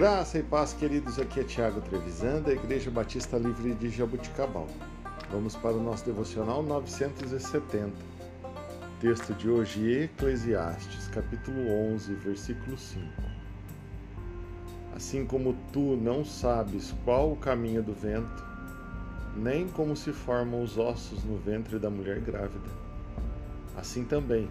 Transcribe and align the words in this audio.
Graça 0.00 0.38
e 0.38 0.42
paz, 0.42 0.72
queridos. 0.72 1.18
Aqui 1.18 1.40
é 1.40 1.44
Tiago 1.44 1.82
Trevisan, 1.82 2.40
da 2.40 2.54
Igreja 2.54 2.90
Batista 2.90 3.36
Livre 3.36 3.74
de 3.74 3.90
Jabuticabal. 3.90 4.66
Vamos 5.30 5.54
para 5.56 5.74
o 5.74 5.82
nosso 5.82 6.06
devocional 6.06 6.62
970. 6.62 7.92
Texto 8.98 9.34
de 9.34 9.50
hoje, 9.50 10.04
Eclesiastes, 10.04 11.06
capítulo 11.08 11.70
11, 11.92 12.14
versículo 12.14 12.78
5. 12.78 13.04
Assim 14.96 15.26
como 15.26 15.54
tu 15.70 15.98
não 15.98 16.24
sabes 16.24 16.94
qual 17.04 17.32
o 17.32 17.36
caminho 17.36 17.82
do 17.82 17.92
vento, 17.92 18.42
nem 19.36 19.68
como 19.68 19.94
se 19.94 20.14
formam 20.14 20.62
os 20.62 20.78
ossos 20.78 21.22
no 21.24 21.36
ventre 21.36 21.78
da 21.78 21.90
mulher 21.90 22.20
grávida, 22.20 22.70
assim 23.76 24.02
também 24.06 24.48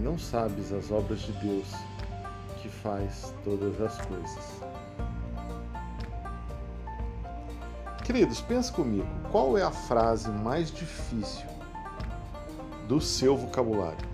não 0.00 0.18
sabes 0.18 0.72
as 0.72 0.90
obras 0.90 1.20
de 1.20 1.32
Deus 1.32 1.70
que 2.62 2.68
faz 2.68 3.34
todas 3.44 3.80
as 3.80 4.00
coisas. 4.06 4.69
Queridos, 8.12 8.40
pensa 8.40 8.72
comigo, 8.72 9.06
qual 9.30 9.56
é 9.56 9.62
a 9.62 9.70
frase 9.70 10.28
mais 10.32 10.72
difícil 10.72 11.46
do 12.88 13.00
seu 13.00 13.36
vocabulário? 13.36 14.04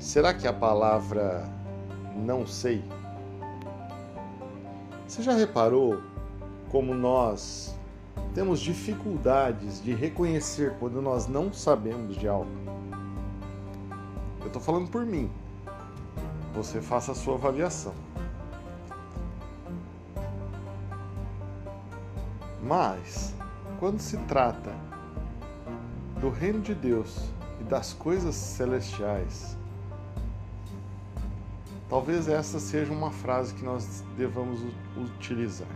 Será 0.00 0.32
que 0.32 0.48
a 0.48 0.54
palavra 0.54 1.46
não 2.16 2.46
sei? 2.46 2.82
Você 5.06 5.22
já 5.22 5.34
reparou 5.34 6.00
como 6.70 6.94
nós 6.94 7.76
temos 8.34 8.58
dificuldades 8.58 9.82
de 9.82 9.92
reconhecer 9.92 10.76
quando 10.80 11.02
nós 11.02 11.26
não 11.26 11.52
sabemos 11.52 12.16
de 12.16 12.26
algo? 12.26 12.50
Eu 14.40 14.46
estou 14.46 14.62
falando 14.62 14.88
por 14.88 15.04
mim. 15.04 15.30
Você 16.54 16.80
faça 16.80 17.12
a 17.12 17.14
sua 17.14 17.34
avaliação. 17.34 17.92
Mas, 22.68 23.34
quando 23.80 23.98
se 23.98 24.18
trata 24.26 24.74
do 26.20 26.28
reino 26.28 26.60
de 26.60 26.74
Deus 26.74 27.30
e 27.58 27.64
das 27.64 27.94
coisas 27.94 28.34
celestiais, 28.34 29.56
talvez 31.88 32.28
essa 32.28 32.60
seja 32.60 32.92
uma 32.92 33.10
frase 33.10 33.54
que 33.54 33.64
nós 33.64 34.04
devamos 34.18 34.60
utilizar. 34.98 35.66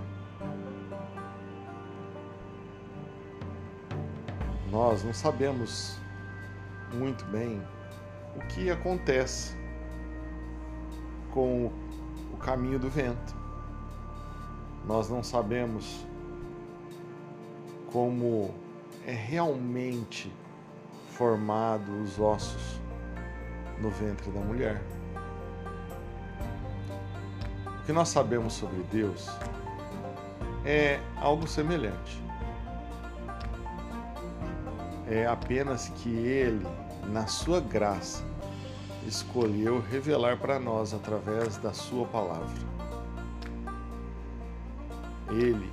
Nós 4.71 5.03
não 5.03 5.15
sabemos 5.15 5.99
muito 6.93 7.25
bem 7.25 7.59
o 8.37 8.41
que 8.49 8.69
acontece 8.69 9.57
com 11.33 11.73
o 12.35 12.37
caminho 12.37 12.79
do 12.79 12.91
vento. 12.91 13.35
Nós 14.87 15.09
não 15.09 15.23
sabemos 15.23 16.05
como 17.93 18.55
é 19.07 19.13
realmente 19.13 20.33
formado 21.11 21.93
os 22.03 22.19
ossos 22.19 22.81
no 23.79 23.91
ventre 23.91 24.31
da 24.31 24.41
mulher. 24.41 24.83
O 27.67 27.85
que 27.85 27.93
nós 27.93 28.09
sabemos 28.09 28.55
sobre 28.55 28.83
Deus 28.85 29.29
é 30.65 30.99
algo 31.17 31.47
semelhante. 31.47 32.23
É 35.11 35.27
apenas 35.27 35.89
que 35.89 36.09
Ele, 36.09 36.67
na 37.09 37.27
sua 37.27 37.61
graça, 37.61 38.25
escolheu 39.07 39.83
revelar 39.91 40.39
para 40.39 40.59
nós 40.59 40.95
através 40.95 41.59
da 41.59 41.73
Sua 41.75 42.07
palavra. 42.07 42.73
Ele 45.29 45.71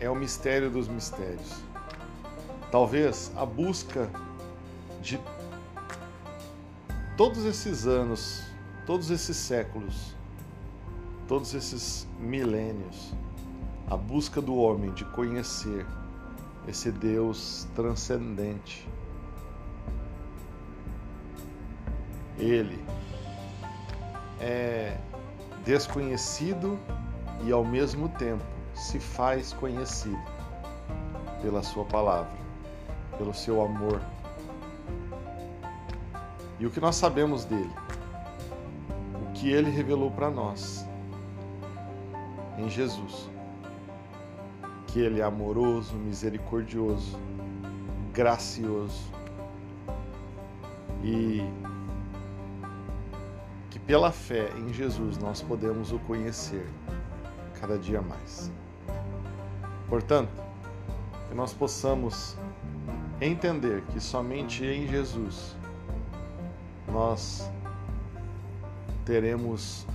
é 0.00 0.08
o 0.08 0.14
mistério 0.16 0.70
dos 0.70 0.88
mistérios. 0.88 1.62
Talvez 2.72 3.30
a 3.36 3.44
busca 3.44 4.10
de 5.02 5.20
todos 7.16 7.44
esses 7.44 7.86
anos, 7.86 8.42
todos 8.86 9.10
esses 9.10 9.36
séculos, 9.36 10.16
todos 11.28 11.54
esses 11.54 12.08
milênios, 12.18 13.12
a 13.88 13.96
busca 13.96 14.40
do 14.40 14.56
homem 14.56 14.90
de 14.92 15.04
conhecer 15.04 15.86
esse 16.66 16.90
Deus 16.90 17.68
transcendente. 17.74 18.88
Ele 22.38 22.82
é 24.40 24.96
desconhecido 25.64 26.78
e 27.44 27.52
ao 27.52 27.64
mesmo 27.64 28.08
tempo 28.08 28.59
se 28.74 28.98
faz 28.98 29.52
conhecido 29.52 30.18
pela 31.42 31.62
Sua 31.62 31.84
palavra, 31.84 32.36
pelo 33.18 33.34
seu 33.34 33.62
amor. 33.62 34.00
E 36.58 36.66
o 36.66 36.70
que 36.70 36.80
nós 36.80 36.96
sabemos 36.96 37.44
dele? 37.44 37.72
O 39.22 39.32
que 39.32 39.50
ele 39.50 39.70
revelou 39.70 40.10
para 40.10 40.30
nós 40.30 40.86
em 42.58 42.68
Jesus. 42.68 43.30
Que 44.86 45.00
ele 45.00 45.20
é 45.20 45.24
amoroso, 45.24 45.94
misericordioso, 45.94 47.18
gracioso 48.12 49.10
e 51.02 51.42
que 53.70 53.78
pela 53.78 54.12
fé 54.12 54.50
em 54.58 54.72
Jesus 54.72 55.16
nós 55.16 55.40
podemos 55.40 55.92
o 55.92 55.98
conhecer 56.00 56.66
cada 57.60 57.78
dia 57.78 58.00
mais. 58.00 58.50
Portanto, 59.88 60.30
que 61.28 61.34
nós 61.34 61.52
possamos 61.52 62.36
entender 63.20 63.82
que 63.92 64.00
somente 64.00 64.64
em 64.64 64.88
Jesus 64.88 65.56
nós 66.88 67.50
teremos 69.04 69.86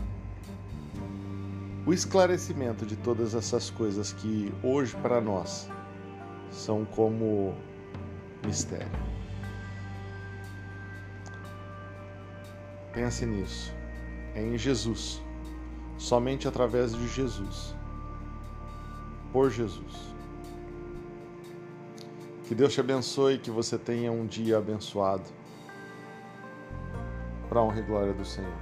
o 1.85 1.93
esclarecimento 1.93 2.85
de 2.85 2.95
todas 2.95 3.35
essas 3.35 3.69
coisas 3.69 4.11
que 4.11 4.53
hoje 4.63 4.95
para 4.97 5.21
nós 5.21 5.69
são 6.51 6.85
como 6.85 7.55
mistério. 8.45 8.87
Pense 12.93 13.25
nisso. 13.25 13.73
É 14.33 14.41
em 14.41 14.57
Jesus. 14.57 15.24
Somente 15.97 16.47
através 16.47 16.93
de 16.93 17.07
Jesus 17.07 17.75
por 19.35 19.49
Jesus. 19.49 20.15
Que 22.47 22.55
Deus 22.55 22.73
te 22.73 22.79
abençoe, 22.79 23.37
que 23.37 23.51
você 23.51 23.77
tenha 23.77 24.11
um 24.11 24.25
dia 24.25 24.57
abençoado. 24.57 25.25
Para 27.49 27.59
a 27.59 27.63
honra 27.63 27.79
e 27.79 27.83
glória 27.83 28.13
do 28.13 28.23
Senhor. 28.23 28.53